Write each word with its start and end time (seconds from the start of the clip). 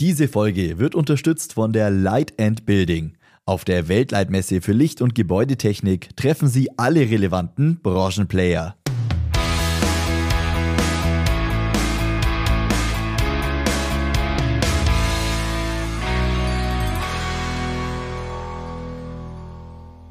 Diese 0.00 0.28
Folge 0.28 0.78
wird 0.78 0.94
unterstützt 0.94 1.54
von 1.54 1.72
der 1.72 1.90
Light 1.90 2.40
and 2.40 2.64
Building. 2.66 3.14
Auf 3.46 3.64
der 3.64 3.88
Weltleitmesse 3.88 4.60
für 4.60 4.70
Licht- 4.70 5.02
und 5.02 5.16
Gebäudetechnik 5.16 6.16
treffen 6.16 6.46
Sie 6.46 6.68
alle 6.78 7.00
relevanten 7.00 7.80
Branchenplayer. 7.82 8.76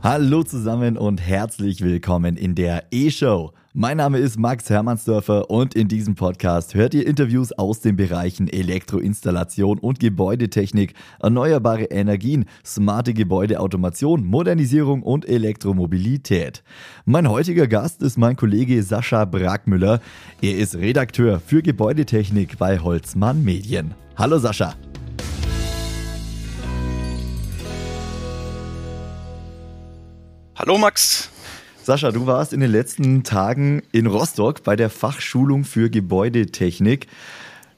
Hallo 0.03 0.43
zusammen 0.43 0.97
und 0.97 1.21
herzlich 1.21 1.79
willkommen 1.79 2.35
in 2.35 2.55
der 2.55 2.83
E-Show. 2.91 3.53
Mein 3.79 3.97
Name 3.97 4.17
ist 4.17 4.39
Max 4.39 4.71
Hermannsdörfer 4.71 5.51
und 5.51 5.75
in 5.75 5.87
diesem 5.87 6.15
Podcast 6.15 6.73
hört 6.73 6.95
ihr 6.95 7.05
Interviews 7.05 7.51
aus 7.51 7.79
den 7.79 7.95
Bereichen 7.95 8.47
Elektroinstallation 8.47 9.77
und 9.77 9.99
Gebäudetechnik, 9.99 10.95
erneuerbare 11.19 11.83
Energien, 11.83 12.45
smarte 12.65 13.13
Gebäudeautomation, 13.13 14.25
Modernisierung 14.25 15.03
und 15.03 15.29
Elektromobilität. 15.29 16.63
Mein 17.05 17.29
heutiger 17.29 17.67
Gast 17.67 18.01
ist 18.01 18.17
mein 18.17 18.35
Kollege 18.35 18.81
Sascha 18.81 19.25
Brackmüller. 19.25 20.01
Er 20.41 20.57
ist 20.57 20.73
Redakteur 20.73 21.39
für 21.39 21.61
Gebäudetechnik 21.61 22.57
bei 22.57 22.79
Holzmann 22.79 23.43
Medien. 23.43 23.93
Hallo 24.15 24.39
Sascha. 24.39 24.73
Hallo 30.55 30.79
Max. 30.79 31.29
Sascha, 31.87 32.11
du 32.11 32.27
warst 32.27 32.51
in 32.51 32.59
den 32.59 32.69
letzten 32.69 33.23
Tagen 33.23 33.81
in 33.93 34.07
Rostock 34.07 34.61
bei 34.65 34.75
der 34.75 34.89
Fachschulung 34.89 35.63
für 35.63 35.89
Gebäudetechnik. 35.89 37.07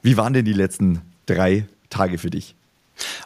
Wie 0.02 0.18
waren 0.18 0.34
denn 0.34 0.46
die 0.46 0.54
letzten 0.54 1.04
drei 1.28 1.68
Tage 1.92 2.18
für 2.18 2.32
dich? 2.32 2.56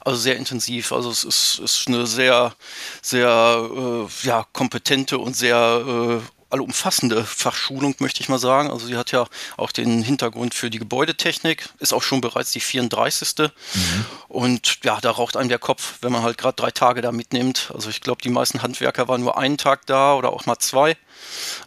Also 0.03 0.19
sehr 0.19 0.35
intensiv. 0.35 0.91
Also 0.91 1.09
es 1.09 1.23
ist, 1.23 1.61
ist 1.63 1.87
eine 1.87 2.05
sehr, 2.05 2.53
sehr 3.01 3.69
äh, 3.73 4.27
ja, 4.27 4.45
kompetente 4.51 5.19
und 5.19 5.37
sehr 5.37 5.85
äh, 5.87 6.32
allumfassende 6.53 7.23
Fachschulung, 7.25 7.95
möchte 7.99 8.21
ich 8.21 8.29
mal 8.29 8.39
sagen. 8.39 8.71
Also 8.71 8.87
sie 8.87 8.95
hat 8.95 9.11
ja 9.11 9.25
auch 9.57 9.71
den 9.71 10.01
Hintergrund 10.03 10.53
für 10.53 10.69
die 10.69 10.79
Gebäudetechnik, 10.79 11.67
ist 11.79 11.93
auch 11.93 12.03
schon 12.03 12.21
bereits 12.21 12.51
die 12.51 12.59
34. 12.59 13.33
Mhm. 13.39 14.05
Und 14.27 14.79
ja, 14.83 14.99
da 15.01 15.11
raucht 15.11 15.35
einem 15.35 15.49
der 15.49 15.59
Kopf, 15.59 15.95
wenn 16.01 16.11
man 16.11 16.23
halt 16.23 16.37
gerade 16.37 16.55
drei 16.55 16.71
Tage 16.71 17.01
da 17.01 17.11
mitnimmt. 17.11 17.71
Also 17.73 17.89
ich 17.89 18.01
glaube, 18.01 18.21
die 18.21 18.29
meisten 18.29 18.61
Handwerker 18.61 19.07
waren 19.07 19.21
nur 19.21 19.37
einen 19.37 19.57
Tag 19.57 19.85
da 19.87 20.13
oder 20.13 20.31
auch 20.31 20.45
mal 20.45 20.59
zwei. 20.59 20.95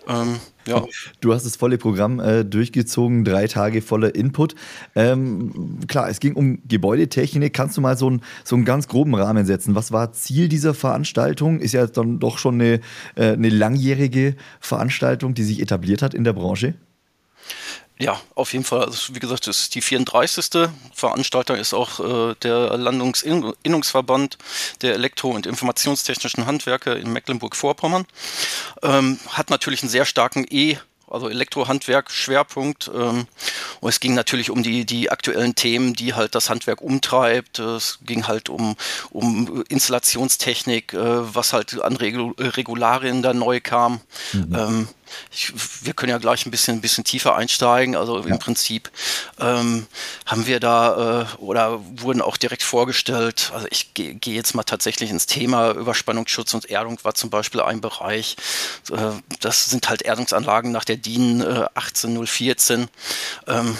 Ähm, 0.08 0.40
ja. 0.66 0.84
Du 1.20 1.32
hast 1.32 1.46
das 1.46 1.56
volle 1.56 1.78
Programm 1.78 2.20
äh, 2.20 2.44
durchgezogen, 2.44 3.24
drei 3.24 3.46
Tage 3.46 3.82
voller 3.82 4.14
Input. 4.14 4.54
Ähm, 4.94 5.80
klar, 5.86 6.08
es 6.08 6.20
ging 6.20 6.34
um 6.34 6.58
Gebäudetechnik. 6.66 7.52
Kannst 7.52 7.76
du 7.76 7.80
mal 7.80 7.96
so, 7.96 8.10
ein, 8.10 8.22
so 8.44 8.56
einen 8.56 8.64
ganz 8.64 8.88
groben 8.88 9.14
Rahmen 9.14 9.46
setzen? 9.46 9.74
Was 9.74 9.92
war 9.92 10.12
Ziel 10.12 10.48
dieser 10.48 10.74
Veranstaltung? 10.74 11.60
Ist 11.60 11.72
ja 11.72 11.86
dann 11.86 12.18
doch 12.18 12.38
schon 12.38 12.54
eine, 12.54 12.80
äh, 13.14 13.32
eine 13.32 13.48
langjährige 13.48 14.36
Veranstaltung, 14.60 15.34
die 15.34 15.44
sich 15.44 15.60
etabliert 15.60 16.02
hat 16.02 16.14
in 16.14 16.24
der 16.24 16.32
Branche. 16.32 16.74
Ja, 17.98 18.20
auf 18.34 18.52
jeden 18.52 18.64
Fall. 18.64 18.84
Also, 18.84 19.14
wie 19.14 19.20
gesagt, 19.20 19.46
das 19.46 19.58
ist 19.62 19.74
die 19.74 19.80
34. 19.80 20.68
Veranstalter 20.92 21.56
ist 21.56 21.72
auch 21.72 22.00
äh, 22.00 22.34
der 22.42 22.76
Landungsinnungsverband 22.76 24.36
der 24.82 24.94
Elektro- 24.94 25.30
und 25.30 25.46
Informationstechnischen 25.46 26.44
Handwerke 26.46 26.92
in 26.92 27.10
Mecklenburg-Vorpommern. 27.12 28.06
Ähm, 28.82 29.18
hat 29.28 29.48
natürlich 29.50 29.82
einen 29.82 29.90
sehr 29.90 30.04
starken 30.04 30.46
E- 30.50 30.78
also 31.08 31.28
Elektrohandwerk 31.28 32.10
Schwerpunkt. 32.10 32.90
Ähm, 32.94 33.26
und 33.80 33.88
es 33.88 34.00
ging 34.00 34.14
natürlich 34.14 34.50
um 34.50 34.62
die, 34.62 34.84
die 34.84 35.10
aktuellen 35.10 35.54
Themen, 35.54 35.94
die 35.94 36.14
halt 36.14 36.34
das 36.34 36.50
Handwerk 36.50 36.80
umtreibt. 36.80 37.58
Es 37.60 38.00
ging 38.02 38.26
halt 38.26 38.48
um, 38.48 38.76
um 39.10 39.64
Installationstechnik, 39.68 40.92
äh, 40.94 41.34
was 41.34 41.52
halt 41.52 41.80
an 41.80 41.96
Regularien 41.96 43.22
da 43.22 43.32
neu 43.34 43.60
kam. 43.60 44.00
Mhm. 44.32 44.54
Ähm, 44.54 44.88
ich, 45.30 45.52
wir 45.82 45.92
können 45.92 46.10
ja 46.10 46.18
gleich 46.18 46.46
ein 46.46 46.50
bisschen, 46.50 46.78
ein 46.78 46.80
bisschen 46.80 47.04
tiefer 47.04 47.36
einsteigen. 47.36 47.96
Also 47.96 48.18
ja. 48.20 48.26
im 48.26 48.38
Prinzip 48.38 48.90
ähm, 49.40 49.86
haben 50.24 50.46
wir 50.46 50.60
da 50.60 51.22
äh, 51.22 51.36
oder 51.42 51.80
wurden 52.00 52.22
auch 52.22 52.36
direkt 52.36 52.62
vorgestellt. 52.62 53.50
Also 53.54 53.66
ich 53.70 53.94
gehe 53.94 54.14
geh 54.14 54.34
jetzt 54.34 54.54
mal 54.54 54.64
tatsächlich 54.64 55.10
ins 55.10 55.26
Thema 55.26 55.72
Überspannungsschutz 55.72 56.54
und 56.54 56.70
Erdung 56.70 56.98
war 57.02 57.14
zum 57.14 57.30
Beispiel 57.30 57.60
ein 57.60 57.80
Bereich. 57.80 58.36
Äh, 58.90 59.12
das 59.40 59.66
sind 59.66 59.88
halt 59.88 60.02
Erdungsanlagen 60.02 60.72
nach 60.72 60.84
der 60.84 60.96
DIN 60.96 61.40
äh, 61.40 61.66
18014. 61.74 62.88
Ähm, 63.46 63.76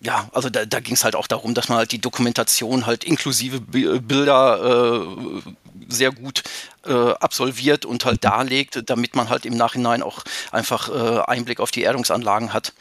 ja, 0.00 0.28
also 0.32 0.48
da, 0.48 0.64
da 0.64 0.80
ging 0.80 0.94
es 0.94 1.04
halt 1.04 1.16
auch 1.16 1.26
darum, 1.26 1.54
dass 1.54 1.68
man 1.68 1.78
halt 1.78 1.92
die 1.92 2.00
Dokumentation 2.00 2.86
halt 2.86 3.02
inklusive 3.04 3.60
Bilder 3.60 5.02
äh, 5.04 5.50
sehr 5.88 6.10
gut 6.12 6.42
äh, 6.84 6.92
absolviert 6.92 7.84
und 7.84 8.04
halt 8.04 8.24
darlegt, 8.24 8.82
damit 8.90 9.14
man 9.14 9.28
halt 9.28 9.46
im 9.46 9.56
Nachhinein 9.56 10.02
auch 10.02 10.22
einfach 10.52 10.88
äh, 10.88 11.20
Einblick 11.22 11.60
auf 11.60 11.70
die 11.70 11.82
Erdungsanlagen 11.82 12.52
hat. 12.52 12.72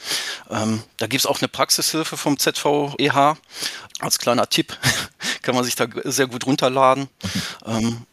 Ähm, 0.50 0.82
da 0.98 1.08
gibt 1.08 1.22
es 1.22 1.26
auch 1.26 1.42
eine 1.42 1.48
Praxishilfe 1.48 2.18
vom 2.18 2.38
ZVEH. 2.38 3.38
Als 4.00 4.20
kleiner 4.20 4.48
Tipp 4.48 4.78
kann 5.42 5.56
man 5.56 5.64
sich 5.64 5.76
da 5.76 5.88
sehr 6.04 6.28
gut 6.28 6.46
runterladen. 6.46 7.08
Ähm. 7.66 8.06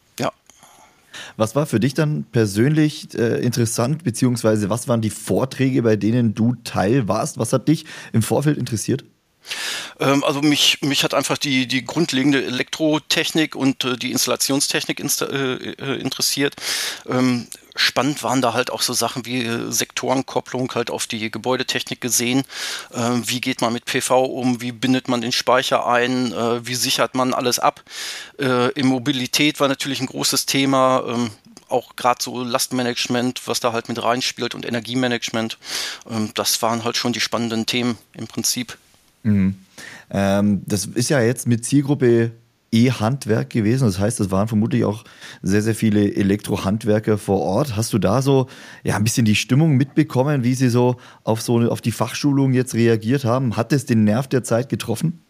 Was 1.36 1.56
war 1.56 1.66
für 1.66 1.80
dich 1.80 1.94
dann 1.94 2.24
persönlich 2.24 3.14
äh, 3.14 3.40
interessant, 3.40 4.04
beziehungsweise 4.04 4.70
was 4.70 4.88
waren 4.88 5.00
die 5.00 5.10
Vorträge, 5.10 5.82
bei 5.82 5.96
denen 5.96 6.34
du 6.34 6.54
Teil 6.64 7.08
warst? 7.08 7.38
Was 7.38 7.52
hat 7.52 7.68
dich 7.68 7.86
im 8.12 8.22
Vorfeld 8.22 8.58
interessiert? 8.58 9.04
Ähm, 10.00 10.24
also 10.24 10.42
mich, 10.42 10.80
mich 10.82 11.04
hat 11.04 11.14
einfach 11.14 11.38
die, 11.38 11.66
die 11.66 11.84
grundlegende 11.84 12.44
Elektrotechnik 12.44 13.54
und 13.56 13.84
äh, 13.84 13.96
die 13.96 14.12
Installationstechnik 14.12 15.00
insta 15.00 15.26
äh, 15.26 15.54
äh, 15.54 16.00
interessiert. 16.00 16.54
Ähm, 17.06 17.46
spannend 17.76 18.22
waren 18.22 18.40
da 18.40 18.54
halt 18.54 18.70
auch 18.70 18.82
so 18.82 18.92
Sachen 18.92 19.26
wie 19.26 19.48
Sektorenkopplung 19.72 20.72
halt 20.74 20.90
auf 20.90 21.06
die 21.06 21.30
Gebäudetechnik 21.30 22.00
gesehen. 22.00 22.44
Ähm, 22.92 23.28
wie 23.28 23.40
geht 23.40 23.60
man 23.60 23.72
mit 23.72 23.84
PV 23.84 24.24
um? 24.24 24.60
Wie 24.60 24.72
bindet 24.72 25.08
man 25.08 25.20
den 25.20 25.32
Speicher 25.32 25.86
ein? 25.86 26.32
Äh, 26.32 26.66
wie 26.66 26.74
sichert 26.74 27.14
man 27.14 27.34
alles 27.34 27.58
ab? 27.58 27.82
Äh, 28.38 28.70
Immobilität 28.72 29.60
war 29.60 29.68
natürlich 29.68 30.00
ein 30.00 30.06
großes 30.06 30.46
Thema. 30.46 31.04
Ähm, 31.06 31.30
auch 31.68 31.96
gerade 31.96 32.22
so 32.22 32.42
Lastmanagement, 32.42 33.42
was 33.46 33.60
da 33.60 33.72
halt 33.72 33.88
mit 33.88 34.02
reinspielt 34.02 34.54
und 34.54 34.64
Energiemanagement. 34.64 35.58
Ähm, 36.08 36.30
das 36.34 36.62
waren 36.62 36.84
halt 36.84 36.96
schon 36.96 37.12
die 37.12 37.20
spannenden 37.20 37.66
Themen 37.66 37.98
im 38.12 38.26
Prinzip. 38.26 38.78
Mhm. 39.22 39.56
Ähm, 40.14 40.62
das 40.64 40.86
ist 40.86 41.10
ja 41.10 41.20
jetzt 41.20 41.46
mit 41.48 41.66
Zielgruppe 41.66 42.30
E-Handwerk 42.72 43.50
gewesen. 43.50 43.84
Das 43.84 43.98
heißt, 43.98 44.20
es 44.20 44.30
waren 44.30 44.48
vermutlich 44.48 44.84
auch 44.84 45.04
sehr, 45.42 45.60
sehr 45.60 45.74
viele 45.74 46.14
Elektrohandwerker 46.14 47.18
vor 47.18 47.40
Ort. 47.40 47.76
Hast 47.76 47.92
du 47.92 47.98
da 47.98 48.22
so 48.22 48.48
ja, 48.84 48.96
ein 48.96 49.04
bisschen 49.04 49.24
die 49.24 49.34
Stimmung 49.34 49.76
mitbekommen, 49.76 50.44
wie 50.44 50.54
sie 50.54 50.68
so 50.68 50.96
auf, 51.24 51.42
so 51.42 51.58
auf 51.68 51.80
die 51.80 51.92
Fachschulung 51.92 52.52
jetzt 52.52 52.74
reagiert 52.74 53.24
haben? 53.24 53.56
Hat 53.56 53.72
es 53.72 53.86
den 53.86 54.04
Nerv 54.04 54.28
der 54.28 54.44
Zeit 54.44 54.68
getroffen? 54.68 55.20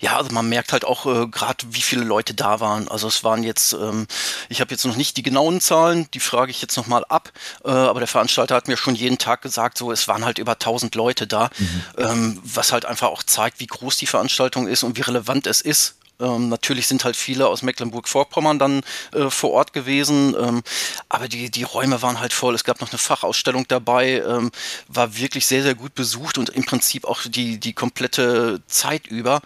Ja, 0.00 0.16
also 0.16 0.32
man 0.32 0.48
merkt 0.48 0.72
halt 0.72 0.84
auch 0.84 1.06
äh, 1.06 1.26
gerade, 1.26 1.64
wie 1.70 1.80
viele 1.80 2.04
Leute 2.04 2.34
da 2.34 2.60
waren. 2.60 2.88
Also 2.88 3.08
es 3.08 3.24
waren 3.24 3.42
jetzt, 3.42 3.72
ähm, 3.72 4.06
ich 4.48 4.60
habe 4.60 4.70
jetzt 4.72 4.84
noch 4.84 4.96
nicht 4.96 5.16
die 5.16 5.22
genauen 5.22 5.60
Zahlen, 5.60 6.08
die 6.12 6.20
frage 6.20 6.50
ich 6.50 6.60
jetzt 6.62 6.76
nochmal 6.76 7.04
ab, 7.08 7.32
äh, 7.64 7.70
aber 7.70 8.00
der 8.00 8.08
Veranstalter 8.08 8.54
hat 8.54 8.68
mir 8.68 8.76
schon 8.76 8.94
jeden 8.94 9.18
Tag 9.18 9.42
gesagt, 9.42 9.78
so 9.78 9.92
es 9.92 10.08
waren 10.08 10.24
halt 10.24 10.38
über 10.38 10.52
1000 10.52 10.94
Leute 10.94 11.26
da, 11.26 11.50
mhm. 11.58 11.82
ähm, 11.98 12.40
was 12.44 12.72
halt 12.72 12.84
einfach 12.84 13.08
auch 13.08 13.22
zeigt, 13.22 13.60
wie 13.60 13.66
groß 13.66 13.96
die 13.96 14.06
Veranstaltung 14.06 14.68
ist 14.68 14.82
und 14.82 14.96
wie 14.96 15.02
relevant 15.02 15.46
es 15.46 15.60
ist 15.60 15.96
ähm, 16.20 16.48
natürlich 16.48 16.86
sind 16.86 17.04
halt 17.04 17.16
viele 17.16 17.48
aus 17.48 17.62
Mecklenburg-Vorpommern 17.62 18.58
dann 18.58 18.82
äh, 19.12 19.30
vor 19.30 19.50
Ort 19.52 19.72
gewesen, 19.72 20.34
ähm, 20.38 20.62
aber 21.08 21.28
die, 21.28 21.50
die 21.50 21.62
Räume 21.62 22.02
waren 22.02 22.20
halt 22.20 22.32
voll. 22.32 22.54
Es 22.54 22.64
gab 22.64 22.80
noch 22.80 22.90
eine 22.90 22.98
Fachausstellung 22.98 23.66
dabei, 23.68 24.22
ähm, 24.26 24.50
war 24.88 25.16
wirklich 25.16 25.46
sehr, 25.46 25.62
sehr 25.62 25.74
gut 25.74 25.94
besucht 25.94 26.38
und 26.38 26.50
im 26.50 26.64
Prinzip 26.64 27.04
auch 27.04 27.22
die, 27.26 27.58
die 27.58 27.72
komplette 27.72 28.60
Zeit 28.66 29.06
über. 29.06 29.40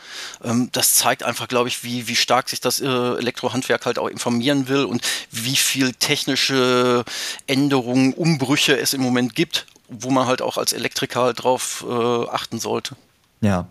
Ähm, 0.45 0.69
das 0.73 0.95
zeigt 0.95 1.23
einfach, 1.23 1.49
glaube 1.49 1.69
ich, 1.69 1.83
wie, 1.85 2.09
wie 2.09 2.17
stark 2.17 2.49
sich 2.49 2.61
das 2.61 2.81
äh, 2.81 2.87
Elektrohandwerk 2.87 3.87
halt 3.87 3.99
auch 3.99 4.09
informieren 4.09 4.69
will 4.69 4.85
und 4.85 5.03
wie 5.31 5.57
viel 5.57 5.93
technische 5.95 7.05
Änderungen, 7.47 8.15
Umbrüche 8.15 8.79
es 8.79 8.95
im 8.95 9.01
Moment 9.01 9.35
gibt, 9.35 9.67
wo 9.89 10.11
man 10.11 10.27
halt 10.27 10.43
auch 10.43 10.57
als 10.57 10.73
Elektriker 10.73 11.23
halt 11.23 11.43
drauf 11.43 11.85
äh, 11.89 12.29
achten 12.29 12.61
sollte. 12.61 12.97
Ja. 13.41 13.69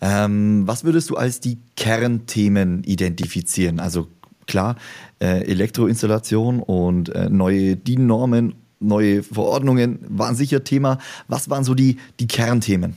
Ähm, 0.00 0.66
was 0.66 0.84
würdest 0.84 1.10
du 1.10 1.16
als 1.16 1.40
die 1.40 1.58
Kernthemen 1.76 2.84
identifizieren? 2.84 3.78
Also 3.80 4.08
klar, 4.46 4.76
äh, 5.20 5.44
Elektroinstallation 5.44 6.60
und 6.60 7.10
äh, 7.10 7.28
neue 7.28 7.76
DIN-Normen, 7.76 8.54
neue 8.80 9.22
Verordnungen 9.22 9.98
waren 10.08 10.34
sicher 10.34 10.64
Thema. 10.64 10.98
Was 11.28 11.50
waren 11.50 11.64
so 11.64 11.74
die, 11.74 11.98
die 12.18 12.26
Kernthemen? 12.26 12.94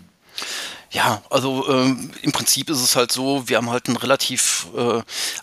Ja, 0.94 1.24
also 1.32 1.68
ähm, 1.70 2.12
im 2.22 2.32
Prinzip 2.32 2.70
ist 2.70 2.82
es 2.82 2.96
halt 2.96 3.12
so, 3.12 3.50
wir 3.50 3.58
haben 3.58 3.72
halt 3.72 3.88
einen 3.88 3.98
relativ 3.98 4.68
äh, 4.78 5.02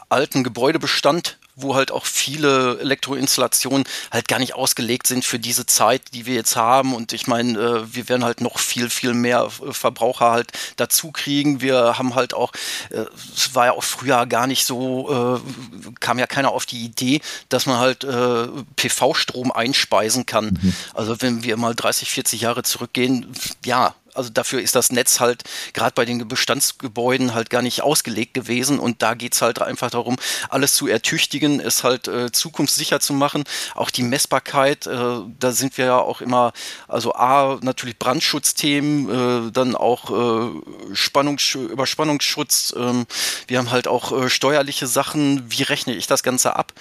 alten 0.09 0.45
Gebäudebestand 0.45 1.39
wo 1.63 1.75
halt 1.75 1.91
auch 1.91 2.07
viele 2.07 2.79
Elektroinstallationen 2.81 3.85
halt 4.11 4.29
gar 4.29 4.39
nicht 4.39 4.55
ausgelegt 4.55 5.07
sind 5.07 5.25
für 5.25 5.39
diese 5.39 5.67
Zeit, 5.67 6.03
die 6.15 6.27
wir 6.27 6.35
jetzt 6.35 6.57
haben. 6.57 6.95
Und 6.95 7.13
ich 7.13 7.27
meine, 7.27 7.59
äh, 7.59 7.95
wir 7.95 8.09
werden 8.09 8.25
halt 8.25 8.41
noch 8.41 8.59
viel, 8.59 8.91
viel 8.91 9.15
mehr 9.15 9.51
äh, 9.67 9.73
Verbraucher 9.73 10.31
halt 10.31 10.53
dazu 10.77 11.11
kriegen. 11.13 11.61
Wir 11.61 11.99
haben 11.99 12.15
halt 12.15 12.35
auch, 12.35 12.53
äh, 12.91 13.05
es 13.37 13.55
war 13.55 13.67
ja 13.67 13.73
auch 13.73 13.85
früher 13.85 14.27
gar 14.27 14.47
nicht 14.47 14.65
so, 14.65 15.41
äh, 15.45 15.95
kam 16.01 16.19
ja 16.19 16.27
keiner 16.27 16.53
auf 16.53 16.67
die 16.67 16.85
Idee, 16.85 17.21
dass 17.49 17.67
man 17.67 17.79
halt 17.79 18.05
äh, 18.05 18.49
PV-Strom 18.77 19.53
einspeisen 19.53 20.27
kann. 20.27 20.59
Mhm. 20.61 20.75
Also 20.95 21.21
wenn 21.21 21.43
wir 21.43 21.57
mal 21.57 21.75
30, 21.75 22.11
40 22.11 22.41
Jahre 22.43 22.63
zurückgehen, 22.63 23.27
ja, 23.65 23.95
also 24.15 24.31
dafür 24.31 24.61
ist 24.61 24.75
das 24.75 24.93
Netz 24.93 25.21
halt 25.21 25.45
gerade 25.73 25.93
bei 25.95 26.05
den 26.05 26.27
Bestandsgebäuden 26.27 27.35
halt 27.35 27.51
gar 27.51 27.63
nicht 27.63 27.83
ausgelegt 27.83 28.35
gewesen 28.35 28.79
und 28.79 29.03
da 29.03 29.15
geht's 29.15 29.43
halt 29.43 29.61
einfach 29.61 29.91
darum, 29.91 30.17
alles 30.49 30.75
zu 30.75 30.87
ertüchtigen, 30.87 31.61
es 31.61 31.85
halt 31.85 32.09
äh, 32.09 32.33
zukunftssicher 32.33 33.01
zu 33.01 33.13
machen. 33.13 33.45
Auch 33.75 33.91
die 33.91 34.03
Messbarkeit, 34.03 34.87
äh, 34.87 35.21
da 35.39 35.53
sind 35.53 35.79
wir 35.79 35.87
ja 35.87 35.99
auch 35.99 36.21
immer, 36.21 36.53
also 36.89 37.15
A, 37.15 37.59
natürlich 37.63 37.99
Brandschutzthemen, 37.99 39.49
äh, 39.49 39.53
dann 39.53 39.77
auch 39.77 40.11
äh, 40.11 40.95
Spannungs 40.95 41.55
Überspannungsschutz. 41.55 42.75
Ähm, 42.77 43.07
wir 43.47 43.59
haben 43.59 43.71
halt 43.71 43.89
auch 43.89 44.13
äh, 44.13 44.31
steuerliche 44.31 44.87
Sachen, 44.87 45.51
wie 45.51 45.63
rechne 45.63 45.95
ich 45.95 46.07
das 46.07 46.23
Ganze 46.23 46.57
ab? 46.57 46.73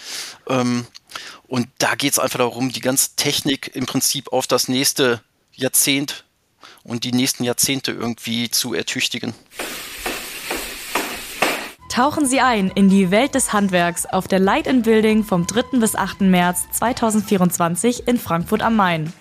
Ähm, 0.48 0.86
und 1.48 1.68
da 1.80 1.96
geht's 1.96 2.20
einfach 2.20 2.40
darum, 2.40 2.72
die 2.72 2.82
ganze 2.82 3.16
Technik 3.16 3.76
im 3.76 3.86
Prinzip 3.86 4.32
auf 4.32 4.46
das 4.46 4.68
nächste 4.68 5.22
Jahrzehnt 5.54 6.24
und 6.90 7.04
die 7.04 7.12
nächsten 7.12 7.44
Jahrzehnte 7.44 7.92
irgendwie 7.92 8.50
zu 8.50 8.74
ertüchtigen. 8.74 9.34
Tauchen 11.90 12.26
Sie 12.26 12.40
ein 12.40 12.70
in 12.70 12.90
die 12.90 13.12
Welt 13.12 13.36
des 13.36 13.52
Handwerks 13.52 14.06
auf 14.06 14.28
der 14.28 14.40
Light 14.40 14.68
in 14.68 14.84
Building 14.84 15.24
vom 15.24 15.48
3. 15.48 15.80
bis 15.80 15.96
8. 15.96 16.22
März 16.22 16.66
2024 16.74 18.08
in 18.08 18.18
Frankfurt 18.18 18.62
am 18.62 18.76
Main. 18.76 19.12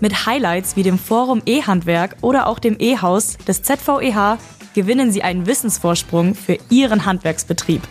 Mit 0.00 0.26
Highlights 0.26 0.76
wie 0.76 0.82
dem 0.82 0.98
Forum 0.98 1.42
E-Handwerk 1.44 2.16
oder 2.20 2.46
auch 2.46 2.58
dem 2.58 2.76
E-Haus 2.78 3.36
des 3.46 3.62
ZVEH 3.62 4.38
gewinnen 4.74 5.12
Sie 5.12 5.22
einen 5.22 5.46
Wissensvorsprung 5.46 6.34
für 6.34 6.58
Ihren 6.70 7.04
Handwerksbetrieb. 7.04 7.82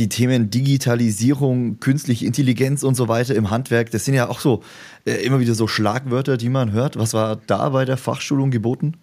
Die 0.00 0.08
Themen 0.08 0.50
Digitalisierung, 0.50 1.78
künstliche 1.78 2.24
Intelligenz 2.24 2.82
und 2.82 2.94
so 2.94 3.06
weiter 3.06 3.34
im 3.34 3.50
Handwerk, 3.50 3.90
das 3.90 4.06
sind 4.06 4.14
ja 4.14 4.28
auch 4.28 4.40
so 4.40 4.64
äh, 5.04 5.12
immer 5.24 5.40
wieder 5.40 5.54
so 5.54 5.68
Schlagwörter, 5.68 6.38
die 6.38 6.48
man 6.48 6.72
hört. 6.72 6.98
Was 6.98 7.12
war 7.12 7.36
da 7.36 7.68
bei 7.68 7.84
der 7.84 7.98
Fachschulung 7.98 8.50
geboten? 8.50 8.96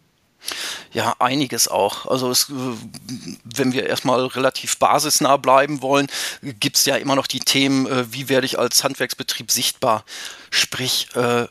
Ja, 0.92 1.16
einiges 1.20 1.68
auch. 1.68 2.08
Also 2.08 2.32
es, 2.32 2.48
wenn 2.50 3.74
wir 3.74 3.86
erstmal 3.86 4.26
relativ 4.26 4.78
basisnah 4.78 5.38
bleiben 5.38 5.82
wollen, 5.82 6.08
gibt 6.42 6.78
es 6.78 6.86
ja 6.86 6.96
immer 6.96 7.16
noch 7.16 7.28
die 7.28 7.40
Themen, 7.40 7.86
äh, 7.86 8.12
wie 8.12 8.28
werde 8.28 8.46
ich 8.46 8.58
als 8.58 8.84
Handwerksbetrieb 8.84 9.52
sichtbar? 9.52 10.04
Sprich, 10.50 11.10
äh, 11.16 11.46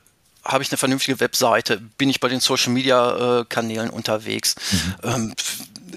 habe 0.44 0.62
ich 0.62 0.70
eine 0.70 0.78
vernünftige 0.78 1.20
Webseite? 1.20 1.80
Bin 1.98 2.08
ich 2.08 2.20
bei 2.20 2.28
den 2.28 2.40
Social 2.40 2.72
Media 2.72 3.40
äh, 3.40 3.44
Kanälen 3.48 3.90
unterwegs? 3.90 4.56
Mhm. 4.72 4.94
Ähm, 5.02 5.34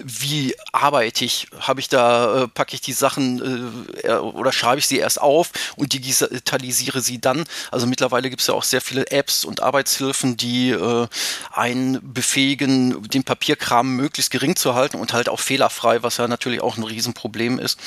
wie 0.04 0.56
arbeite 0.72 1.26
ich? 1.26 1.48
Habe 1.60 1.80
ich 1.80 1.90
da, 1.90 2.44
äh, 2.44 2.48
packe 2.48 2.74
ich 2.74 2.82
die 2.82 2.94
Sachen 2.94 3.84
äh, 4.04 4.12
oder 4.12 4.52
schreibe 4.52 4.80
ich 4.80 4.88
sie 4.88 4.98
erst 4.98 5.22
auf 5.22 5.52
und 5.76 5.94
digitalisiere 5.94 7.02
sie 7.02 7.20
dann? 7.20 7.46
Also 7.72 7.88
mittlerweile 7.88 8.30
gibt 8.30 8.42
es 8.42 8.48
ja 8.48 8.54
auch 8.54 8.64
sehr 8.64 8.82
viele 8.82 9.08
Apps 9.12 9.46
und 9.46 9.62
Arbeitshilfen, 9.62 10.38
die 10.38 10.72
äh, 10.72 11.08
einen 11.52 12.00
befähigen, 12.14 13.04
den 13.10 13.24
Papierkram 13.24 13.96
möglichst 13.96 14.32
gering 14.32 14.56
zu 14.56 14.76
halten 14.76 14.98
und 14.98 15.14
halt 15.14 15.30
auch 15.30 15.40
fehlerfrei, 15.40 16.04
was 16.04 16.18
ja 16.18 16.28
natürlich 16.28 16.62
auch 16.62 16.78
ein 16.78 16.84
Riesenproblem 16.84 17.60
ist. 17.60 17.80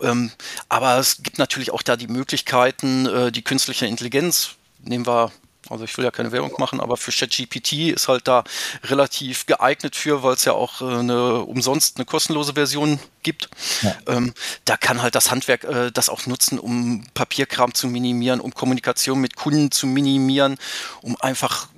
Ähm, 0.00 0.32
aber 0.68 0.98
es 0.98 1.22
gibt 1.22 1.38
natürlich 1.38 1.70
auch 1.70 1.82
da 1.82 1.96
die 1.96 2.08
Möglichkeiten, 2.08 3.06
äh, 3.06 3.32
die 3.32 3.42
künstliche 3.42 3.86
Intelligenz, 3.86 4.50
nehmen 4.82 5.06
wir 5.06 5.32
also 5.70 5.84
ich 5.84 5.96
will 5.96 6.04
ja 6.04 6.10
keine 6.10 6.32
Werbung 6.32 6.52
machen, 6.58 6.80
aber 6.80 6.96
für 6.96 7.12
ChatGPT 7.12 7.90
ist 7.90 8.08
halt 8.08 8.28
da 8.28 8.44
relativ 8.84 9.46
geeignet 9.46 9.96
für, 9.96 10.22
weil 10.22 10.34
es 10.34 10.44
ja 10.44 10.52
auch 10.52 10.80
äh, 10.80 10.84
eine 10.84 11.40
umsonst 11.40 11.96
eine 11.96 12.04
kostenlose 12.04 12.54
Version 12.54 12.98
gibt. 13.22 13.48
Ja. 13.82 13.96
Ähm, 14.08 14.34
da 14.64 14.76
kann 14.76 15.02
halt 15.02 15.14
das 15.14 15.30
Handwerk 15.30 15.64
äh, 15.64 15.90
das 15.92 16.08
auch 16.08 16.26
nutzen, 16.26 16.58
um 16.58 17.06
Papierkram 17.14 17.74
zu 17.74 17.86
minimieren, 17.86 18.40
um 18.40 18.54
Kommunikation 18.54 19.20
mit 19.20 19.36
Kunden 19.36 19.70
zu 19.70 19.86
minimieren, 19.86 20.56
um 21.02 21.16
einfach 21.20 21.68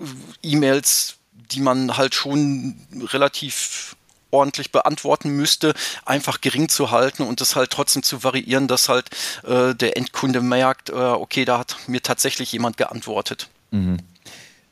äh, 0.43 0.49
E-Mails, 0.49 1.17
die 1.33 1.61
man 1.61 1.97
halt 1.97 2.15
schon 2.15 2.77
relativ 3.13 3.97
ordentlich 4.31 4.73
beantworten 4.73 5.31
müsste, 5.31 5.75
einfach 6.05 6.41
gering 6.41 6.69
zu 6.69 6.91
halten 6.91 7.23
und 7.23 7.41
das 7.41 7.57
halt 7.57 7.71
trotzdem 7.71 8.03
zu 8.03 8.25
variieren, 8.25 8.69
dass 8.69 8.89
halt 8.89 9.09
äh, 9.45 9.75
der 9.75 9.97
Endkunde 9.97 10.41
merkt, 10.41 10.91
äh, 10.91 10.93
okay, 10.93 11.45
da 11.45 11.59
hat 11.59 11.77
mir 11.87 12.03
tatsächlich 12.03 12.53
jemand 12.53 12.77
geantwortet. 12.77 13.49
Mhm. 13.71 13.99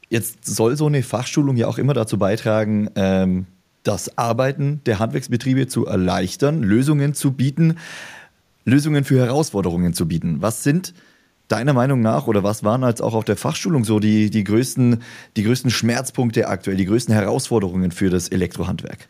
Jetzt 0.08 0.46
soll 0.46 0.76
so 0.76 0.86
eine 0.86 1.02
Fachschulung 1.02 1.56
ja 1.56 1.66
auch 1.66 1.78
immer 1.78 1.94
dazu 1.94 2.18
beitragen, 2.18 2.90
ähm, 2.94 3.46
das 3.82 4.16
Arbeiten 4.16 4.80
der 4.86 4.98
Handwerksbetriebe 4.98 5.66
zu 5.66 5.86
erleichtern, 5.86 6.62
Lösungen 6.62 7.14
zu 7.14 7.32
bieten, 7.32 7.78
Lösungen 8.64 9.04
für 9.04 9.18
Herausforderungen 9.18 9.92
zu 9.92 10.08
bieten. 10.08 10.40
Was 10.40 10.62
sind 10.62 10.94
deiner 11.48 11.74
Meinung 11.74 12.00
nach 12.00 12.26
oder 12.26 12.42
was 12.42 12.64
waren 12.64 12.84
als 12.84 13.00
auch 13.00 13.14
auf 13.14 13.24
der 13.24 13.36
Fachschulung 13.36 13.84
so 13.84 14.00
die, 14.00 14.30
die, 14.30 14.44
größten, 14.44 15.02
die 15.36 15.42
größten 15.42 15.70
Schmerzpunkte 15.70 16.48
aktuell, 16.48 16.76
die 16.76 16.86
größten 16.86 17.14
Herausforderungen 17.14 17.92
für 17.92 18.08
das 18.08 18.28
Elektrohandwerk? 18.28 19.08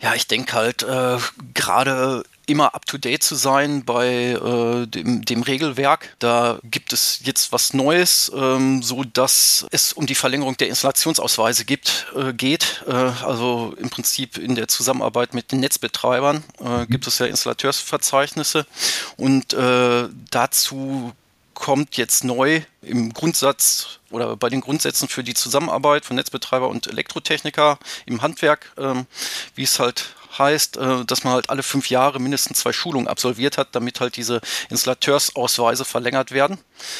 Ja, 0.00 0.14
ich 0.14 0.26
denke 0.26 0.52
halt, 0.52 0.82
äh, 0.82 1.16
gerade 1.54 2.24
immer 2.46 2.74
up-to-date 2.74 3.22
zu 3.22 3.34
sein 3.34 3.84
bei 3.84 4.32
äh, 4.32 4.86
dem, 4.86 5.24
dem, 5.24 5.42
Regelwerk. 5.42 6.14
Da 6.18 6.58
gibt 6.64 6.92
es 6.92 7.20
jetzt 7.24 7.52
was 7.52 7.74
Neues, 7.74 8.30
ähm, 8.34 8.82
so 8.82 9.04
dass 9.04 9.66
es 9.70 9.92
um 9.92 10.06
die 10.06 10.14
Verlängerung 10.14 10.56
der 10.56 10.68
Installationsausweise 10.68 11.64
gibt, 11.64 12.06
äh, 12.16 12.32
geht. 12.32 12.84
Äh, 12.86 12.92
also 12.92 13.74
im 13.78 13.90
Prinzip 13.90 14.38
in 14.38 14.54
der 14.54 14.68
Zusammenarbeit 14.68 15.34
mit 15.34 15.52
den 15.52 15.60
Netzbetreibern 15.60 16.44
äh, 16.60 16.64
mhm. 16.64 16.88
gibt 16.88 17.06
es 17.06 17.18
ja 17.18 17.26
Installateursverzeichnisse 17.26 18.66
und 19.16 19.52
äh, 19.52 20.08
dazu 20.30 21.12
kommt 21.54 21.96
jetzt 21.96 22.24
neu 22.24 22.62
im 22.82 23.12
Grundsatz 23.12 24.00
oder 24.10 24.36
bei 24.36 24.48
den 24.48 24.60
Grundsätzen 24.60 25.08
für 25.08 25.24
die 25.24 25.34
Zusammenarbeit 25.34 26.04
von 26.04 26.16
Netzbetreiber 26.16 26.68
und 26.68 26.86
Elektrotechniker 26.86 27.78
im 28.06 28.22
Handwerk, 28.22 28.72
ähm, 28.76 29.06
wie 29.54 29.62
es 29.62 29.78
halt 29.78 30.14
heißt, 30.38 30.76
äh, 30.76 31.04
dass 31.04 31.24
man 31.24 31.34
halt 31.34 31.50
alle 31.50 31.62
fünf 31.62 31.90
Jahre 31.90 32.20
mindestens 32.20 32.60
zwei 32.60 32.72
Schulungen 32.72 33.08
absolviert 33.08 33.58
hat, 33.58 33.68
damit 33.72 34.00
halt 34.00 34.16
diese 34.16 34.40
Installateursausweise 34.70 35.84
verlängert 35.84 36.32
werden. 36.32 36.58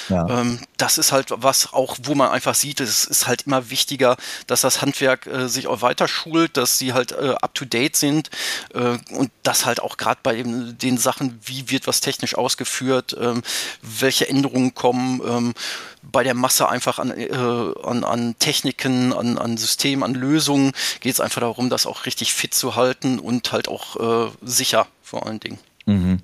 Ja. 0.08 0.26
Ähm, 0.28 0.60
das 0.76 0.98
ist 0.98 1.12
halt 1.12 1.28
was 1.31 1.72
auch, 1.72 1.96
wo 2.02 2.14
man 2.14 2.31
einfach 2.31 2.54
sieht, 2.54 2.81
es 2.81 3.04
ist 3.04 3.26
halt 3.26 3.42
immer 3.42 3.70
wichtiger, 3.70 4.16
dass 4.46 4.60
das 4.60 4.82
Handwerk 4.82 5.26
äh, 5.26 5.48
sich 5.48 5.66
auch 5.66 5.82
weiter 5.82 6.08
schult, 6.08 6.56
dass 6.56 6.78
sie 6.78 6.92
halt 6.92 7.12
äh, 7.12 7.34
up 7.40 7.54
to 7.54 7.64
date 7.64 7.96
sind 7.96 8.31
und 8.72 9.31
das 9.43 9.67
halt 9.67 9.81
auch 9.81 9.96
gerade 9.96 10.20
bei 10.22 10.43
den 10.43 10.98
Sachen, 10.98 11.38
wie 11.44 11.70
wird 11.70 11.86
was 11.86 12.00
technisch 12.00 12.36
ausgeführt, 12.36 13.17
ähm, 13.19 13.43
welche 13.82 14.29
Änderungen 14.29 14.74
kommen, 14.74 15.20
ähm, 15.26 15.55
bei 16.03 16.22
der 16.22 16.34
Masse 16.34 16.69
einfach 16.69 16.98
an, 16.98 17.10
an, 17.10 18.05
an 18.05 18.34
Techniken, 18.38 19.12
an, 19.12 19.38
an 19.38 19.56
Systemen, 19.56 20.03
an 20.03 20.14
Lösungen 20.14 20.72
geht 21.00 21.14
es 21.14 21.20
einfach 21.20 21.41
darum, 21.41 21.70
das 21.70 21.86
auch 21.86 22.05
richtig 22.05 22.34
fit 22.34 22.53
zu 22.53 22.76
halten 22.76 23.19
und 23.24 23.52
halt 23.52 23.69
auch 23.69 24.28
äh, 24.28 24.31
sicher 24.43 24.86
vor 25.02 25.26
allen 25.26 25.40
Dingen. 25.40 25.58
Mhm. 25.86 26.19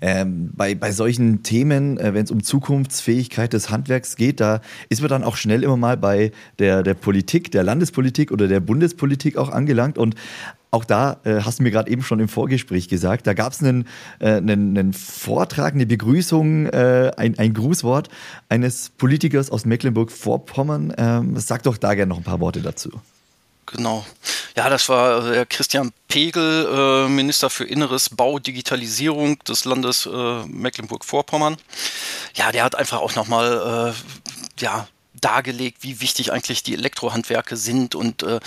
Ähm, 0.00 0.50
bei, 0.54 0.74
bei 0.74 0.90
solchen 0.90 1.44
Themen, 1.44 1.98
äh, 1.98 2.14
wenn 2.14 2.24
es 2.24 2.32
um 2.32 2.42
Zukunftsfähigkeit 2.42 3.52
des 3.52 3.70
Handwerks 3.70 4.16
geht, 4.16 4.40
da 4.40 4.60
ist 4.88 5.02
man 5.02 5.08
dann 5.08 5.22
auch 5.22 5.36
schnell 5.36 5.62
immer 5.62 5.76
mal 5.76 5.96
bei 5.96 6.32
der, 6.58 6.82
der 6.82 6.94
Politik, 6.94 7.52
der 7.52 7.62
Landespolitik 7.62 8.32
oder 8.32 8.48
der 8.48 8.58
Bundespolitik 8.58 9.36
auch 9.36 9.50
angelangt. 9.50 9.98
Und 9.98 10.16
auch 10.72 10.84
da 10.84 11.20
äh, 11.22 11.42
hast 11.42 11.60
du 11.60 11.62
mir 11.62 11.70
gerade 11.70 11.88
eben 11.88 12.02
schon 12.02 12.18
im 12.18 12.26
Vorgespräch 12.26 12.88
gesagt, 12.88 13.28
da 13.28 13.34
gab 13.34 13.52
es 13.52 13.62
einen, 13.62 13.86
äh, 14.18 14.32
einen, 14.32 14.76
einen, 14.76 14.92
Vortrag, 14.92 15.74
eine 15.74 15.86
Begrüßung, 15.86 16.66
äh, 16.66 17.12
ein, 17.16 17.38
ein 17.38 17.54
Grußwort 17.54 18.08
eines 18.48 18.90
Politikers 18.90 19.50
aus 19.50 19.64
Mecklenburg-Vorpommern. 19.64 20.92
Ähm, 20.98 21.36
sag 21.38 21.62
doch 21.62 21.76
da 21.76 21.94
gerne 21.94 22.10
noch 22.10 22.18
ein 22.18 22.24
paar 22.24 22.40
Worte 22.40 22.62
dazu. 22.62 22.90
Genau. 23.66 24.04
Ja, 24.56 24.68
das 24.68 24.88
war 24.88 25.32
äh, 25.32 25.46
Christian 25.46 25.92
Pegel, 26.08 26.66
äh, 27.06 27.08
Minister 27.08 27.50
für 27.50 27.64
Inneres, 27.64 28.10
Bau, 28.10 28.38
Digitalisierung 28.38 29.38
des 29.40 29.64
Landes 29.64 30.06
äh, 30.06 30.44
Mecklenburg-Vorpommern. 30.46 31.56
Ja, 32.34 32.52
der 32.52 32.64
hat 32.64 32.74
einfach 32.74 33.00
auch 33.00 33.14
nochmal 33.14 33.94
äh, 33.94 34.62
ja, 34.62 34.86
dargelegt, 35.24 35.78
wie 35.82 36.00
wichtig 36.00 36.32
eigentlich 36.32 36.62
die 36.62 36.74
Elektrohandwerke 36.74 37.56
sind 37.56 37.94
und 37.94 38.22
äh, 38.22 38.40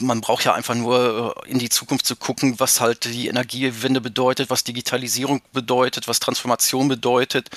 man 0.00 0.20
braucht 0.20 0.44
ja 0.44 0.54
einfach 0.54 0.74
nur 0.74 1.36
äh, 1.46 1.50
in 1.50 1.58
die 1.58 1.68
Zukunft 1.68 2.06
zu 2.06 2.16
gucken, 2.16 2.58
was 2.58 2.80
halt 2.80 3.04
die 3.04 3.28
Energiewende 3.28 4.00
bedeutet, 4.00 4.50
was 4.50 4.64
Digitalisierung 4.64 5.42
bedeutet, 5.52 6.08
was 6.08 6.18
Transformation 6.18 6.88
bedeutet 6.88 7.50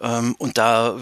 ähm, 0.00 0.34
und 0.38 0.58
da 0.58 0.96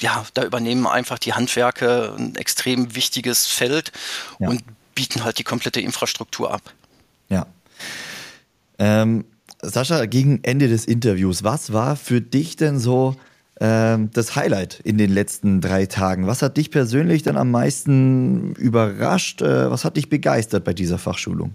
ja, 0.00 0.24
da 0.34 0.44
übernehmen 0.44 0.86
einfach 0.86 1.18
die 1.18 1.32
Handwerke 1.32 2.14
ein 2.16 2.36
extrem 2.36 2.94
wichtiges 2.94 3.46
Feld 3.46 3.90
ja. 4.38 4.48
und 4.48 4.62
bieten 4.94 5.24
halt 5.24 5.38
die 5.38 5.44
komplette 5.44 5.80
Infrastruktur 5.80 6.52
ab. 6.52 6.62
Ja. 7.28 7.46
Ähm, 8.78 9.24
Sascha, 9.60 10.06
gegen 10.06 10.44
Ende 10.44 10.68
des 10.68 10.84
Interviews, 10.84 11.42
was 11.42 11.72
war 11.72 11.96
für 11.96 12.20
dich 12.20 12.54
denn 12.54 12.78
so 12.78 13.16
das 13.58 14.36
Highlight 14.36 14.80
in 14.84 14.98
den 14.98 15.12
letzten 15.12 15.60
drei 15.60 15.86
Tagen? 15.86 16.26
Was 16.26 16.42
hat 16.42 16.56
dich 16.56 16.70
persönlich 16.70 17.22
dann 17.22 17.36
am 17.36 17.50
meisten 17.50 18.54
überrascht? 18.54 19.42
Äh, 19.42 19.70
was 19.70 19.84
hat 19.84 19.96
dich 19.96 20.08
begeistert 20.08 20.64
bei 20.64 20.74
dieser 20.74 20.98
Fachschulung? 20.98 21.54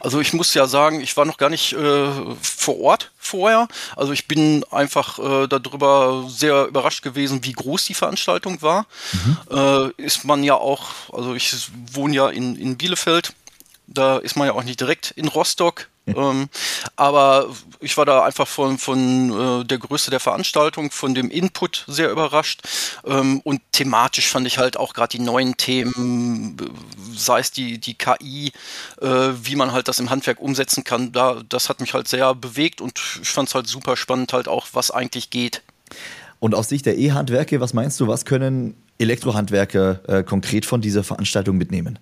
Also 0.00 0.20
ich 0.20 0.32
muss 0.32 0.54
ja 0.54 0.66
sagen, 0.66 1.00
ich 1.00 1.16
war 1.16 1.24
noch 1.24 1.36
gar 1.36 1.50
nicht 1.50 1.72
äh, 1.72 2.08
vor 2.40 2.80
Ort 2.80 3.10
vorher. 3.18 3.68
Also 3.96 4.12
ich 4.12 4.26
bin 4.26 4.64
einfach 4.70 5.18
äh, 5.18 5.48
darüber 5.48 6.26
sehr 6.28 6.66
überrascht 6.66 7.02
gewesen, 7.02 7.44
wie 7.44 7.52
groß 7.52 7.84
die 7.84 7.94
Veranstaltung 7.94 8.62
war. 8.62 8.86
Mhm. 9.12 9.36
Äh, 9.50 10.02
ist 10.02 10.24
man 10.24 10.42
ja 10.42 10.54
auch, 10.54 10.90
also 11.12 11.34
ich 11.34 11.54
wohne 11.92 12.14
ja 12.14 12.28
in, 12.30 12.56
in 12.56 12.76
Bielefeld, 12.76 13.34
da 13.86 14.18
ist 14.18 14.36
man 14.36 14.46
ja 14.46 14.54
auch 14.54 14.62
nicht 14.62 14.80
direkt 14.80 15.10
in 15.10 15.28
Rostock. 15.28 15.88
Ähm, 16.16 16.48
aber 16.96 17.48
ich 17.80 17.96
war 17.96 18.04
da 18.04 18.24
einfach 18.24 18.46
von, 18.46 18.78
von 18.78 19.60
äh, 19.60 19.64
der 19.64 19.78
Größe 19.78 20.10
der 20.10 20.20
Veranstaltung, 20.20 20.90
von 20.90 21.14
dem 21.14 21.30
Input 21.30 21.84
sehr 21.86 22.10
überrascht. 22.10 22.62
Ähm, 23.04 23.40
und 23.44 23.60
thematisch 23.72 24.28
fand 24.28 24.46
ich 24.46 24.58
halt 24.58 24.76
auch 24.76 24.94
gerade 24.94 25.16
die 25.16 25.22
neuen 25.22 25.56
Themen, 25.56 26.56
sei 27.14 27.40
es 27.40 27.50
die, 27.50 27.78
die 27.78 27.94
KI, 27.94 28.52
äh, 29.00 29.06
wie 29.42 29.56
man 29.56 29.72
halt 29.72 29.88
das 29.88 29.98
im 29.98 30.10
Handwerk 30.10 30.40
umsetzen 30.40 30.84
kann, 30.84 31.12
da, 31.12 31.42
das 31.48 31.68
hat 31.68 31.80
mich 31.80 31.94
halt 31.94 32.08
sehr 32.08 32.34
bewegt 32.34 32.80
und 32.80 33.00
ich 33.22 33.28
fand 33.28 33.48
es 33.48 33.54
halt 33.54 33.66
super 33.66 33.96
spannend, 33.96 34.32
halt 34.32 34.48
auch, 34.48 34.68
was 34.72 34.90
eigentlich 34.90 35.30
geht. 35.30 35.62
Und 36.38 36.54
aus 36.54 36.68
Sicht 36.68 36.86
der 36.86 36.96
E-Handwerke, 36.96 37.60
was 37.60 37.74
meinst 37.74 38.00
du, 38.00 38.08
was 38.08 38.24
können 38.24 38.74
Elektrohandwerker 38.98 40.00
äh, 40.08 40.22
konkret 40.22 40.66
von 40.66 40.80
dieser 40.80 41.04
Veranstaltung 41.04 41.56
mitnehmen? 41.56 41.98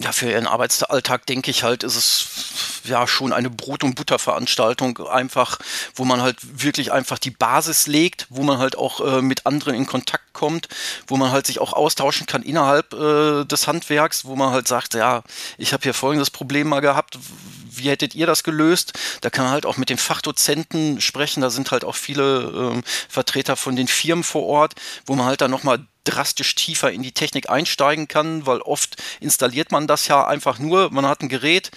Ja, 0.00 0.12
für 0.12 0.30
ihren 0.30 0.46
Arbeitsalltag 0.46 1.26
denke 1.26 1.50
ich 1.50 1.64
halt, 1.64 1.82
ist 1.82 1.96
es 1.96 2.26
ja 2.84 3.08
schon 3.08 3.32
eine 3.32 3.50
Brot- 3.50 3.82
und 3.82 3.96
Butterveranstaltung, 3.96 5.08
einfach, 5.08 5.58
wo 5.96 6.04
man 6.04 6.22
halt 6.22 6.36
wirklich 6.62 6.92
einfach 6.92 7.18
die 7.18 7.32
Basis 7.32 7.88
legt, 7.88 8.26
wo 8.30 8.44
man 8.44 8.58
halt 8.58 8.78
auch 8.78 9.00
äh, 9.00 9.22
mit 9.22 9.44
anderen 9.44 9.74
in 9.74 9.86
Kontakt 9.86 10.32
kommt, 10.32 10.68
wo 11.08 11.16
man 11.16 11.32
halt 11.32 11.48
sich 11.48 11.60
auch 11.60 11.72
austauschen 11.72 12.26
kann 12.26 12.42
innerhalb 12.42 12.92
äh, 12.92 13.44
des 13.44 13.66
Handwerks, 13.66 14.24
wo 14.24 14.36
man 14.36 14.52
halt 14.52 14.68
sagt, 14.68 14.94
ja, 14.94 15.24
ich 15.56 15.72
habe 15.72 15.82
hier 15.82 15.94
folgendes 15.94 16.30
Problem 16.30 16.68
mal 16.68 16.80
gehabt, 16.80 17.18
wie 17.78 17.88
hättet 17.88 18.14
ihr 18.14 18.26
das 18.26 18.44
gelöst? 18.44 18.92
Da 19.20 19.30
kann 19.30 19.44
man 19.44 19.52
halt 19.52 19.66
auch 19.66 19.76
mit 19.76 19.90
den 19.90 19.98
Fachdozenten 19.98 21.00
sprechen, 21.00 21.40
da 21.40 21.50
sind 21.50 21.70
halt 21.70 21.84
auch 21.84 21.96
viele 21.96 22.74
äh, 22.76 22.82
Vertreter 23.08 23.56
von 23.56 23.76
den 23.76 23.88
Firmen 23.88 24.24
vor 24.24 24.44
Ort, 24.44 24.74
wo 25.06 25.14
man 25.14 25.26
halt 25.26 25.40
dann 25.40 25.50
nochmal 25.50 25.86
drastisch 26.04 26.54
tiefer 26.54 26.90
in 26.90 27.02
die 27.02 27.12
Technik 27.12 27.50
einsteigen 27.50 28.08
kann, 28.08 28.46
weil 28.46 28.60
oft 28.60 28.96
installiert 29.20 29.72
man 29.72 29.86
das 29.86 30.08
ja 30.08 30.26
einfach 30.26 30.58
nur, 30.58 30.90
man 30.90 31.06
hat 31.06 31.22
ein 31.22 31.28
Gerät, 31.28 31.70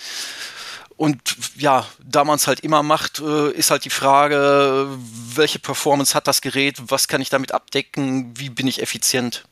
und 1.02 1.20
ja, 1.58 1.88
da 1.98 2.24
man 2.24 2.36
es 2.36 2.46
halt 2.46 2.60
immer 2.60 2.84
macht, 2.84 3.22
äh, 3.22 3.50
ist 3.54 3.72
halt 3.72 3.86
die 3.86 3.90
Frage, 3.90 4.88
welche 5.34 5.58
Performance 5.58 6.14
hat 6.14 6.28
das 6.28 6.42
Gerät, 6.42 6.78
was 6.80 7.08
kann 7.08 7.22
ich 7.22 7.32
damit 7.32 7.54
abdecken, 7.54 8.38
wie 8.38 8.52
bin 8.52 8.68
ich 8.68 8.84
effizient. 8.84 9.46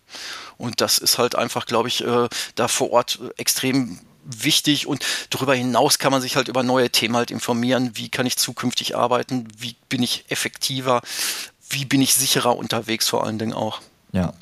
Und 0.58 0.80
das 0.80 1.00
ist 1.00 1.18
halt 1.18 1.34
einfach, 1.34 1.66
glaube 1.66 1.88
ich, 1.88 2.06
äh, 2.06 2.30
da 2.54 2.68
vor 2.68 2.92
Ort 2.92 3.18
extrem 3.38 4.00
wichtig 4.30 4.88
und 4.88 5.06
darüber 5.30 5.56
hinaus 5.56 6.00
kann 6.00 6.12
man 6.12 6.22
sich 6.22 6.36
halt 6.36 6.48
über 6.48 6.64
neue 6.64 6.90
Themen 6.90 7.16
halt 7.16 7.32
informieren, 7.32 7.92
wie 7.96 8.10
kann 8.10 8.26
ich 8.26 8.38
zukünftig 8.38 8.96
arbeiten, 8.96 9.48
wie 9.58 9.76
bin 9.90 10.04
ich 10.04 10.26
effektiver, 10.30 11.02
wie 11.70 11.86
bin 11.86 12.02
ich 12.02 12.14
sicherer 12.16 12.58
unterwegs 12.58 13.08
vor 13.08 13.26
allen 13.26 13.40
Dingen 13.40 13.54
auch. 13.54 13.82
Ja. 14.12 14.34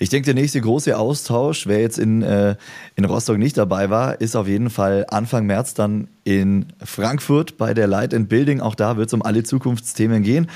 Ich 0.00 0.10
denke, 0.10 0.26
der 0.26 0.34
nächste 0.34 0.60
große 0.60 0.96
Austausch, 0.96 1.66
wer 1.66 1.80
jetzt 1.80 1.98
in, 1.98 2.22
äh, 2.22 2.54
in 2.94 3.04
Rostock 3.04 3.36
nicht 3.36 3.56
dabei 3.56 3.90
war, 3.90 4.20
ist 4.20 4.36
auf 4.36 4.46
jeden 4.46 4.70
Fall 4.70 5.04
Anfang 5.08 5.46
März 5.46 5.74
dann 5.74 6.06
in 6.22 6.66
Frankfurt 6.84 7.56
bei 7.56 7.74
der 7.74 7.88
Light 7.88 8.14
and 8.14 8.28
Building. 8.28 8.60
Auch 8.60 8.76
da 8.76 8.96
wird 8.96 9.08
es 9.08 9.14
um 9.14 9.22
alle 9.22 9.42
Zukunftsthemen 9.42 10.22
gehen. 10.22 10.48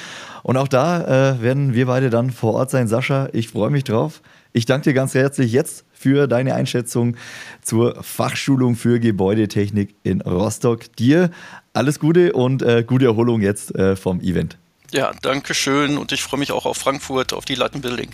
Und 0.44 0.56
auch 0.56 0.68
da 0.68 1.32
äh, 1.32 1.42
werden 1.42 1.75
wir 1.75 1.87
beide 1.87 2.08
dann 2.08 2.30
vor 2.30 2.54
Ort 2.54 2.70
sein. 2.70 2.87
Sascha, 2.87 3.28
ich 3.32 3.49
freue 3.49 3.70
mich 3.70 3.82
drauf. 3.82 4.22
Ich 4.52 4.66
danke 4.66 4.90
dir 4.90 4.94
ganz 4.94 5.14
herzlich 5.14 5.50
jetzt 5.50 5.84
für 5.92 6.28
deine 6.28 6.54
Einschätzung 6.54 7.16
zur 7.62 8.02
Fachschulung 8.02 8.76
für 8.76 9.00
Gebäudetechnik 9.00 9.94
in 10.04 10.20
Rostock. 10.20 10.94
Dir 10.96 11.30
alles 11.72 11.99
Gute 11.99 12.32
und 12.32 12.62
äh, 12.62 12.84
gute 12.87 13.06
Erholung 13.06 13.40
jetzt 13.40 13.75
äh, 13.75 13.96
vom 13.96 14.20
Event. 14.20 14.58
Ja, 14.92 15.12
danke 15.22 15.54
schön 15.54 15.96
und 15.96 16.12
ich 16.12 16.22
freue 16.22 16.38
mich 16.38 16.52
auch 16.52 16.66
auf 16.66 16.76
Frankfurt, 16.76 17.32
auf 17.32 17.46
die 17.46 17.54
Latin 17.54 17.80
Building. 17.80 18.11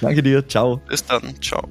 Danke 0.00 0.22
dir, 0.22 0.46
ciao. 0.46 0.80
Bis 0.88 1.04
dann, 1.04 1.40
ciao. 1.40 1.62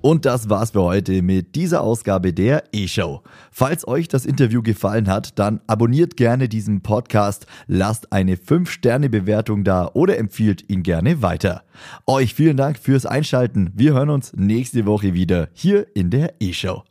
Und 0.00 0.24
das 0.24 0.48
war's 0.48 0.70
für 0.70 0.82
heute 0.82 1.20
mit 1.20 1.56
dieser 1.56 1.80
Ausgabe 1.80 2.32
der 2.32 2.62
E-Show. 2.72 3.22
Falls 3.50 3.88
euch 3.88 4.06
das 4.06 4.24
Interview 4.24 4.62
gefallen 4.62 5.08
hat, 5.08 5.36
dann 5.36 5.60
abonniert 5.66 6.16
gerne 6.16 6.48
diesen 6.48 6.82
Podcast, 6.82 7.46
lasst 7.66 8.12
eine 8.12 8.36
5-Sterne-Bewertung 8.36 9.64
da 9.64 9.90
oder 9.94 10.16
empfiehlt 10.16 10.70
ihn 10.70 10.84
gerne 10.84 11.22
weiter. 11.22 11.64
Euch 12.06 12.34
vielen 12.34 12.56
Dank 12.56 12.78
fürs 12.78 13.04
Einschalten. 13.04 13.72
Wir 13.74 13.94
hören 13.94 14.10
uns 14.10 14.32
nächste 14.36 14.86
Woche 14.86 15.12
wieder 15.14 15.48
hier 15.54 15.88
in 15.96 16.10
der 16.10 16.34
E-Show. 16.38 16.84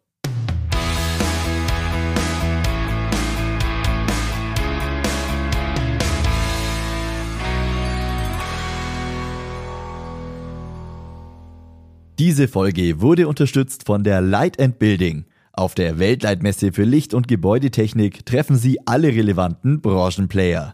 Diese 12.17 12.47
Folge 12.47 13.01
wurde 13.01 13.27
unterstützt 13.27 13.85
von 13.85 14.05
der 14.05 14.21
Light 14.21 14.57
and 14.61 14.79
Building. 14.79 15.25
Auf 15.51 15.75
der 15.75 15.99
Weltleitmesse 15.99 16.71
für 16.71 16.85
Licht- 16.85 17.13
und 17.13 17.27
Gebäudetechnik 17.27 18.25
treffen 18.25 18.55
Sie 18.55 18.79
alle 18.85 19.09
relevanten 19.09 19.81
Branchenplayer. 19.81 20.73